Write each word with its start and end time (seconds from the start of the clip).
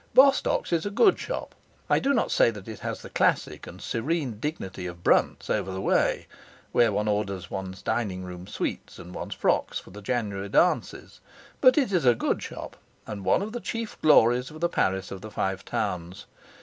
Bostock's 0.15 0.73
is 0.73 0.83
a 0.83 0.89
good 0.89 1.19
shop. 1.19 1.53
I 1.87 1.99
do 1.99 2.11
not 2.11 2.31
say 2.31 2.49
that 2.49 2.67
it 2.67 2.79
has 2.79 3.03
the 3.03 3.09
classic 3.11 3.67
and 3.67 3.79
serene 3.79 4.39
dignity 4.39 4.87
of 4.87 5.03
Brunt's, 5.03 5.47
over 5.47 5.71
the 5.71 5.79
way, 5.79 6.25
where 6.71 6.91
one 6.91 7.07
orders 7.07 7.51
one's 7.51 7.83
dining 7.83 8.23
room 8.23 8.47
suites 8.47 8.97
and 8.97 9.13
one's 9.13 9.35
frocks 9.35 9.77
for 9.77 9.91
the 9.91 10.01
January 10.01 10.49
dances. 10.49 11.19
But 11.61 11.77
it 11.77 11.91
is 11.91 12.05
a 12.05 12.15
good 12.15 12.41
shop, 12.41 12.77
and 13.05 13.23
one 13.23 13.43
of 13.43 13.51
the 13.51 13.59
chief 13.61 13.95
glories 14.01 14.49
of 14.49 14.59
the 14.59 14.69
Paris 14.69 15.11
of 15.11 15.21
the 15.21 15.29
Five 15.29 15.63
Towns. 15.63 16.25